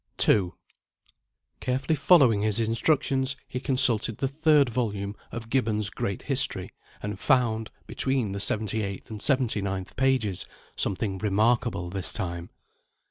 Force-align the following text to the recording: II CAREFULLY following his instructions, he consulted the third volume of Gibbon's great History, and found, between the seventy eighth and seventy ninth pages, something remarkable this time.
II 0.27 0.53
CAREFULLY 1.59 1.95
following 1.95 2.41
his 2.41 2.59
instructions, 2.59 3.35
he 3.47 3.59
consulted 3.59 4.17
the 4.17 4.27
third 4.27 4.67
volume 4.67 5.15
of 5.31 5.47
Gibbon's 5.47 5.91
great 5.91 6.23
History, 6.23 6.71
and 7.03 7.19
found, 7.19 7.69
between 7.85 8.31
the 8.31 8.39
seventy 8.39 8.81
eighth 8.81 9.11
and 9.11 9.21
seventy 9.21 9.61
ninth 9.61 9.95
pages, 9.95 10.47
something 10.75 11.19
remarkable 11.19 11.91
this 11.91 12.13
time. 12.13 12.49